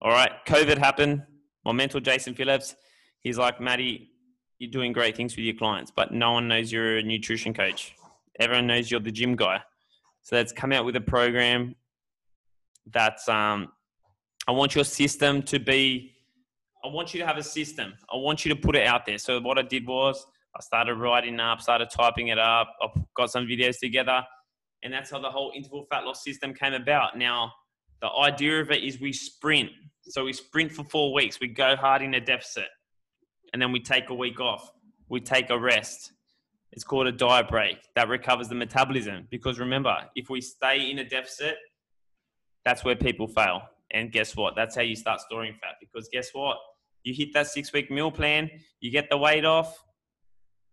All 0.03 0.11
right, 0.11 0.33
COVID 0.47 0.79
happened. 0.79 1.23
My 1.65 1.71
mentor, 1.71 2.01
Jason 2.01 2.35
Phillips, 2.35 2.75
he's 3.21 3.39
like, 3.39 3.61
Maddie, 3.61 4.11
you're 4.59 4.73
doing 4.73 4.93
great 4.93 5.17
things 5.17 5.37
with 5.37 5.45
your 5.45 5.55
clients, 5.55 5.93
but 5.95 6.13
no 6.13 6.33
one 6.33 6.49
knows 6.49 6.73
you're 6.73 6.99
a 6.99 7.03
nutrition 7.03 7.55
coach. 7.55 7.95
Everyone 8.41 8.67
knows 8.67 8.91
you're 8.91 8.99
the 8.99 9.13
gym 9.13 9.37
guy. 9.37 9.63
So 10.25 10.37
let's 10.37 10.53
come 10.53 10.73
out 10.73 10.87
with 10.87 10.97
a 10.97 11.03
program 11.03 11.75
that's 12.93 13.29
um, 13.29 13.69
I 14.49 14.53
want 14.53 14.75
your 14.75 14.85
system 14.85 15.43
to 15.43 15.59
be. 15.59 16.13
I 16.83 16.89
want 16.89 17.15
you 17.15 17.21
to 17.21 17.27
have 17.27 17.37
a 17.37 17.43
system. 17.43 17.93
I 18.13 18.17
want 18.17 18.45
you 18.45 18.55
to 18.55 18.61
put 18.61 18.75
it 18.75 18.87
out 18.87 19.07
there. 19.07 19.19
So 19.19 19.41
what 19.41 19.59
I 19.59 19.63
did 19.63 19.87
was 19.87 20.27
I 20.57 20.61
started 20.61 20.95
writing 20.95 21.41
up, 21.41 21.61
started 21.61 21.91
typing 21.91 22.29
it 22.29 22.39
up. 22.39 22.75
I 22.81 22.89
got 23.15 23.31
some 23.31 23.47
videos 23.47 23.79
together, 23.79 24.23
and 24.83 24.93
that's 24.93 25.11
how 25.11 25.21
the 25.21 25.31
whole 25.31 25.53
interval 25.55 25.87
fat 25.91 26.05
loss 26.05 26.25
system 26.25 26.55
came 26.55 26.73
about. 26.73 27.19
Now, 27.19 27.53
the 28.01 28.11
idea 28.11 28.61
of 28.61 28.71
it 28.71 28.83
is 28.83 29.01
we 29.01 29.13
sprint. 29.13 29.71
So 30.05 30.25
we 30.25 30.33
sprint 30.33 30.73
for 30.73 30.85
four 30.85 31.13
weeks. 31.13 31.39
We 31.39 31.49
go 31.49 31.77
hard 31.77 32.01
in 32.01 32.15
a 32.15 32.21
deficit, 32.21 32.69
and 33.53 33.61
then 33.61 33.73
we 33.73 33.81
take 33.81 34.09
a 34.09 34.15
week 34.15 34.41
off. 34.41 34.71
We 35.11 35.21
take 35.21 35.51
a 35.51 35.59
rest. 35.59 36.13
It's 36.75 36.83
called 36.83 37.07
a 37.07 37.13
diet 37.13 37.49
break. 37.49 37.79
That 37.95 38.09
recovers 38.09 38.49
the 38.49 38.57
metabolism. 38.57 39.29
Because 39.31 39.61
remember, 39.61 39.97
if 40.17 40.29
we 40.29 40.41
stay 40.41 40.91
in 40.91 40.99
a 40.99 41.05
deficit, 41.09 41.57
that's 42.65 42.85
where 42.85 42.97
people 42.97 43.29
fail. 43.29 43.63
And 43.93 44.11
guess 44.11 44.35
what? 44.35 44.57
That's 44.57 44.75
how 44.75 44.83
you 44.83 44.97
start 44.97 45.21
storing 45.21 45.55
fat. 45.55 45.77
Because 45.81 46.09
guess 46.13 46.31
what? 46.33 46.57
You 47.05 47.15
hit 47.15 47.33
that 47.35 47.47
six 47.47 47.73
week 47.73 47.93
meal 47.93 48.11
plan, 48.11 48.51
you 48.81 48.91
get 48.91 49.09
the 49.09 49.17
weight 49.17 49.45
off. 49.45 49.85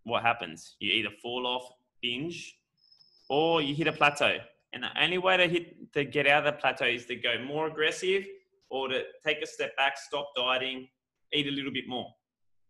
What 0.03 0.23
happens? 0.23 0.75
You 0.79 0.91
either 0.91 1.09
fall 1.21 1.45
off, 1.45 1.69
binge, 2.01 2.57
or 3.29 3.61
you 3.61 3.75
hit 3.75 3.87
a 3.87 3.91
plateau. 3.91 4.37
And 4.73 4.83
the 4.83 5.03
only 5.03 5.19
way 5.19 5.37
to 5.37 5.47
hit 5.47 5.93
to 5.93 6.03
get 6.03 6.25
out 6.25 6.47
of 6.47 6.55
the 6.55 6.59
plateau 6.59 6.85
is 6.85 7.05
to 7.07 7.15
go 7.15 7.35
more 7.45 7.67
aggressive 7.67 8.25
or 8.71 8.87
to 8.87 9.03
take 9.23 9.43
a 9.43 9.45
step 9.45 9.75
back, 9.77 9.99
stop 9.99 10.29
dieting, 10.35 10.87
eat 11.31 11.45
a 11.45 11.51
little 11.51 11.71
bit 11.71 11.87
more. 11.87 12.07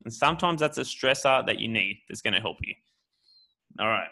And 0.03 0.13
sometimes 0.13 0.59
that's 0.59 0.79
a 0.79 0.81
stressor 0.81 1.45
that 1.45 1.59
you 1.59 1.69
need 1.69 2.01
that's 2.09 2.21
going 2.21 2.33
to 2.33 2.41
help 2.41 2.57
you. 2.61 2.73
All 3.79 3.87
right. 3.87 4.09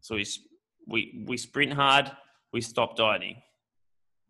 So 0.00 0.16
we, 0.16 0.26
we, 0.86 1.24
we 1.26 1.36
sprint 1.36 1.72
hard, 1.72 2.10
we 2.52 2.60
stop 2.60 2.96
dieting. 2.96 3.36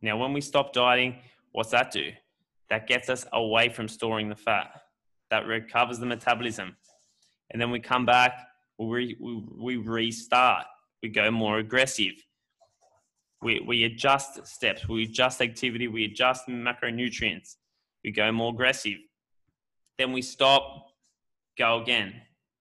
Now, 0.03 0.17
when 0.17 0.33
we 0.33 0.41
stop 0.41 0.73
dieting, 0.73 1.17
what's 1.53 1.71
that 1.71 1.91
do? 1.91 2.11
That 2.71 2.87
gets 2.87 3.09
us 3.09 3.27
away 3.33 3.69
from 3.69 3.89
storing 3.89 4.29
the 4.29 4.37
fat. 4.37 4.83
That 5.31 5.47
recovers 5.47 5.99
the 5.99 6.07
metabolism. 6.07 6.77
And 7.51 7.61
then 7.61 7.71
we 7.71 7.81
come 7.81 8.07
back, 8.07 8.47
we, 8.79 9.17
we, 9.21 9.45
we 9.57 9.77
restart. 9.77 10.67
We 11.03 11.09
go 11.09 11.31
more 11.31 11.59
aggressive. 11.59 12.15
We, 13.43 13.61
we 13.61 13.85
adjust 13.85 14.47
steps, 14.47 14.89
we 14.89 15.05
adjust 15.05 15.43
activity, 15.43 15.87
we 15.87 16.07
adjust 16.07 16.49
macronutrients. 16.49 17.57
We 18.03 18.11
go 18.11 18.33
more 18.33 18.53
aggressive. 18.53 18.99
Then 19.99 20.13
we 20.13 20.23
stop, 20.23 20.87
go 21.59 21.83
again 21.83 22.15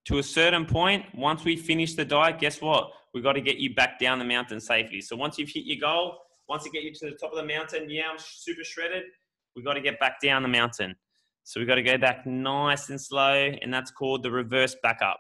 to 0.05 0.17
a 0.17 0.24
certain 0.24 0.65
point, 0.65 1.05
once 1.15 1.43
we 1.43 1.55
finish 1.55 1.93
the 1.93 2.05
diet, 2.05 2.39
guess 2.39 2.62
what? 2.62 2.91
We've 3.13 3.24
got 3.24 3.33
to 3.33 3.41
get 3.41 3.57
you 3.57 3.74
back 3.74 4.00
down 4.00 4.19
the 4.19 4.25
mountain 4.25 4.60
safely. 4.60 5.01
So 5.01 5.15
once 5.15 5.38
you've 5.38 5.50
hit 5.50 5.63
your 5.65 5.79
goal, 5.79 6.17
once 6.50 6.65
you 6.65 6.72
get 6.72 6.83
you 6.83 6.93
to 6.93 7.12
the 7.12 7.15
top 7.15 7.31
of 7.31 7.38
the 7.38 7.45
mountain, 7.45 7.89
yeah, 7.89 8.03
I'm 8.12 8.17
super 8.19 8.63
shredded. 8.63 9.03
We've 9.55 9.63
got 9.63 9.75
to 9.75 9.81
get 9.81 10.00
back 10.00 10.19
down 10.22 10.41
the 10.43 10.50
mountain. 10.50 10.95
So 11.43 11.60
we've 11.60 11.67
got 11.67 11.75
to 11.75 11.83
go 11.83 11.98
back 11.98 12.25
nice 12.25 12.89
and 12.89 13.00
slow, 13.00 13.51
and 13.62 13.74
that's 13.74 13.91
called 13.91 14.24
the 14.24 14.31
reverse 14.31 14.75
backup. 14.81 15.19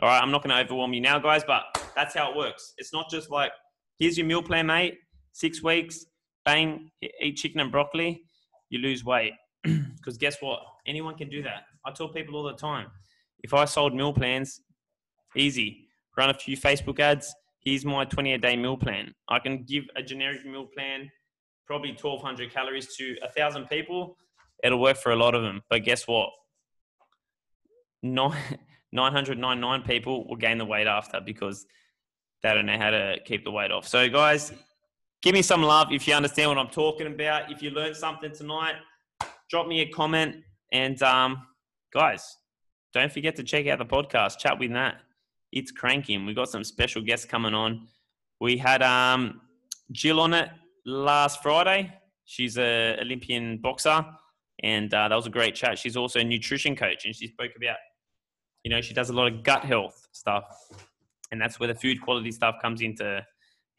All 0.00 0.08
right, 0.08 0.20
I'm 0.20 0.30
not 0.30 0.42
going 0.42 0.54
to 0.54 0.62
overwhelm 0.62 0.92
you 0.92 1.00
now, 1.00 1.18
guys, 1.18 1.42
but 1.44 1.62
that's 1.94 2.14
how 2.14 2.30
it 2.30 2.36
works. 2.36 2.74
It's 2.78 2.92
not 2.92 3.10
just 3.10 3.30
like, 3.30 3.52
here's 3.98 4.16
your 4.16 4.26
meal 4.26 4.42
plan, 4.42 4.66
mate. 4.66 4.98
Six 5.32 5.62
weeks, 5.62 6.04
bang, 6.44 6.90
eat 7.20 7.36
chicken 7.36 7.60
and 7.60 7.72
broccoli, 7.72 8.22
you 8.68 8.78
lose 8.78 9.04
weight. 9.04 9.32
Because 10.02 10.18
guess 10.18 10.38
what? 10.40 10.58
Anyone 10.84 11.14
can 11.14 11.28
do 11.28 11.44
that. 11.44 11.62
I 11.86 11.92
tell 11.92 12.08
people 12.08 12.34
all 12.34 12.42
the 12.42 12.54
time 12.54 12.88
if 13.42 13.54
I 13.54 13.64
sold 13.64 13.94
meal 13.94 14.12
plans, 14.12 14.60
easy. 15.36 15.88
Run 16.16 16.30
a 16.30 16.34
few 16.34 16.56
Facebook 16.56 17.00
ads. 17.00 17.34
Here's 17.60 17.84
my 17.84 18.04
28 18.04 18.40
day 18.40 18.56
meal 18.56 18.76
plan. 18.76 19.14
I 19.28 19.38
can 19.38 19.64
give 19.64 19.84
a 19.96 20.02
generic 20.02 20.44
meal 20.44 20.66
plan, 20.66 21.10
probably 21.66 21.90
1,200 21.90 22.52
calories 22.52 22.94
to 22.96 23.16
a 23.22 23.30
thousand 23.30 23.66
people. 23.68 24.16
It'll 24.62 24.80
work 24.80 24.96
for 24.96 25.12
a 25.12 25.16
lot 25.16 25.34
of 25.34 25.42
them. 25.42 25.62
But 25.70 25.84
guess 25.84 26.06
what? 26.06 26.30
Nine, 28.02 28.36
999 28.92 29.82
people 29.82 30.28
will 30.28 30.36
gain 30.36 30.58
the 30.58 30.64
weight 30.64 30.86
after 30.86 31.20
because 31.20 31.66
they 32.42 32.52
don't 32.52 32.66
know 32.66 32.78
how 32.78 32.90
to 32.90 33.16
keep 33.24 33.44
the 33.44 33.50
weight 33.50 33.70
off. 33.70 33.86
So, 33.86 34.08
guys, 34.08 34.52
give 35.22 35.34
me 35.34 35.42
some 35.42 35.62
love 35.62 35.92
if 35.92 36.06
you 36.06 36.14
understand 36.14 36.50
what 36.50 36.58
I'm 36.58 36.68
talking 36.68 37.06
about. 37.06 37.50
If 37.50 37.62
you 37.62 37.70
learned 37.70 37.96
something 37.96 38.32
tonight, 38.32 38.74
drop 39.48 39.66
me 39.66 39.80
a 39.80 39.88
comment. 39.88 40.36
And, 40.72 41.00
um, 41.02 41.46
guys, 41.92 42.36
don't 42.92 43.12
forget 43.12 43.36
to 43.36 43.42
check 43.42 43.66
out 43.68 43.78
the 43.78 43.86
podcast, 43.86 44.38
Chat 44.38 44.58
with 44.58 44.70
Matt. 44.70 45.00
It's 45.50 45.70
cranking. 45.70 46.26
We've 46.26 46.36
got 46.36 46.48
some 46.48 46.64
special 46.64 47.02
guests 47.02 47.26
coming 47.26 47.54
on. 47.54 47.88
We 48.40 48.56
had 48.56 48.82
um, 48.82 49.40
Jill 49.92 50.20
on 50.20 50.34
it 50.34 50.50
last 50.84 51.42
Friday. 51.42 51.92
She's 52.24 52.58
a 52.58 52.98
Olympian 53.00 53.58
boxer, 53.58 54.04
and 54.62 54.92
uh, 54.92 55.08
that 55.08 55.14
was 55.14 55.26
a 55.26 55.30
great 55.30 55.54
chat. 55.54 55.78
She's 55.78 55.96
also 55.96 56.20
a 56.20 56.24
nutrition 56.24 56.76
coach, 56.76 57.04
and 57.04 57.14
she 57.14 57.28
spoke 57.28 57.52
about, 57.56 57.76
you 58.64 58.70
know, 58.70 58.80
she 58.80 58.94
does 58.94 59.10
a 59.10 59.12
lot 59.12 59.32
of 59.32 59.42
gut 59.42 59.64
health 59.64 60.06
stuff, 60.12 60.44
and 61.30 61.40
that's 61.40 61.58
where 61.58 61.68
the 61.68 61.74
food 61.74 62.00
quality 62.00 62.30
stuff 62.30 62.56
comes 62.60 62.80
into. 62.80 63.24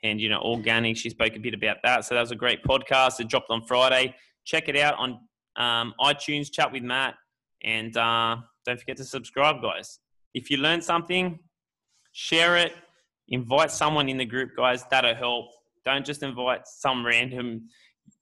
And 0.03 0.19
you 0.19 0.27
know, 0.27 0.41
organic. 0.41 0.97
She 0.97 1.09
spoke 1.09 1.35
a 1.35 1.39
bit 1.39 1.53
about 1.53 1.77
that. 1.83 2.03
So 2.03 2.15
that 2.15 2.19
was 2.19 2.31
a 2.31 2.35
great 2.35 2.61
podcast. 2.63 3.21
It 3.21 3.29
dropped 3.29 3.49
on 3.49 3.61
Friday. 3.61 4.13
Check 4.43 4.67
it 4.67 4.75
out 4.75 4.95
on 4.97 5.19
um, 5.55 5.93
iTunes. 6.01 6.51
Chat 6.51 6.73
with 6.73 6.83
Matt, 6.83 7.15
and 7.63 7.95
uh, 7.95 8.37
don't 8.65 8.79
forget 8.79 8.97
to 8.97 9.05
subscribe, 9.05 9.61
guys. 9.61 9.99
If 10.33 10.49
you 10.49 10.57
learned 10.57 10.83
something, 10.83 11.39
share 12.11 12.57
it. 12.57 12.73
Invite 13.29 13.71
someone 13.71 14.09
in 14.09 14.17
the 14.17 14.25
group, 14.25 14.51
guys. 14.57 14.83
That'll 14.89 15.15
help. 15.15 15.47
Don't 15.85 16.05
just 16.05 16.23
invite 16.23 16.67
some 16.67 17.05
random 17.05 17.69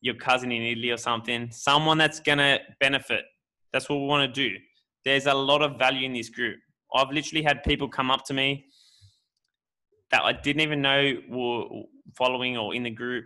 your 0.02 0.16
cousin 0.16 0.52
in 0.52 0.62
Italy 0.64 0.92
or 0.92 0.98
something. 0.98 1.50
Someone 1.52 1.98
that's 1.98 2.20
gonna 2.20 2.60
benefit. 2.80 3.24
That's 3.72 3.90
what 3.90 4.00
we 4.00 4.06
want 4.06 4.34
to 4.34 4.50
do. 4.50 4.56
There's 5.06 5.28
a 5.28 5.34
lot 5.34 5.62
of 5.62 5.78
value 5.78 6.06
in 6.06 6.14
this 6.14 6.30
group. 6.30 6.60
I've 6.94 7.10
literally 7.10 7.44
had 7.44 7.64
people 7.64 7.88
come 7.88 8.12
up 8.12 8.26
to 8.26 8.34
me 8.34 8.66
that 10.12 10.24
I 10.24 10.34
didn't 10.34 10.62
even 10.62 10.82
know 10.82 11.14
were 11.30 11.84
following 12.18 12.58
or 12.58 12.76
in 12.76 12.84
the 12.84 12.90
group, 12.90 13.26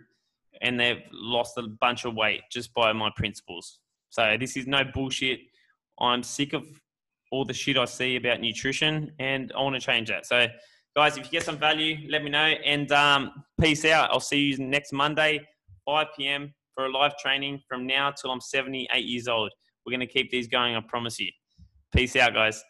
and 0.62 0.80
they've 0.80 1.02
lost 1.12 1.58
a 1.58 1.64
bunch 1.64 2.06
of 2.06 2.14
weight 2.14 2.42
just 2.52 2.74
by 2.74 2.94
my 2.94 3.10
principles. 3.16 3.80
So 4.10 4.38
this 4.40 4.56
is 4.56 4.68
no 4.68 4.84
bullshit. 4.84 5.40
I'm 6.00 6.24
sick 6.24 6.54
of 6.54 6.64
all 7.32 7.46
the 7.46 7.54
shit 7.54 7.78
I 7.78 7.86
see 7.86 8.16
about 8.16 8.42
nutrition, 8.42 9.12
and 9.20 9.52
I 9.58 9.62
want 9.62 9.76
to 9.76 9.82
change 9.82 10.10
that. 10.10 10.26
So, 10.26 10.48
guys, 10.96 11.18
if 11.18 11.26
you 11.26 11.32
get 11.32 11.44
some 11.44 11.58
value, 11.58 12.08
let 12.10 12.24
me 12.24 12.30
know. 12.30 12.54
And 12.66 12.92
um, 12.92 13.44
peace 13.60 13.86
out. 13.86 14.10
I'll 14.12 14.20
see 14.20 14.40
you 14.40 14.58
next 14.58 14.94
Monday. 14.94 15.46
5 15.86 16.08
p.m. 16.18 16.54
for 16.74 16.86
a 16.86 16.92
live 16.92 17.18
training 17.18 17.62
from 17.68 17.86
now 17.86 18.12
till 18.12 18.32
I'm 18.32 18.42
78 18.42 19.04
years 19.04 19.28
old. 19.28 19.52
We're 19.86 19.92
going 19.92 20.08
to 20.08 20.12
keep 20.12 20.32
these 20.32 20.48
going, 20.48 20.76
I 20.76 20.82
promise 20.82 21.20
you. 21.20 21.30
Peace 21.94 22.16
out, 22.16 22.34
guys. 22.34 22.64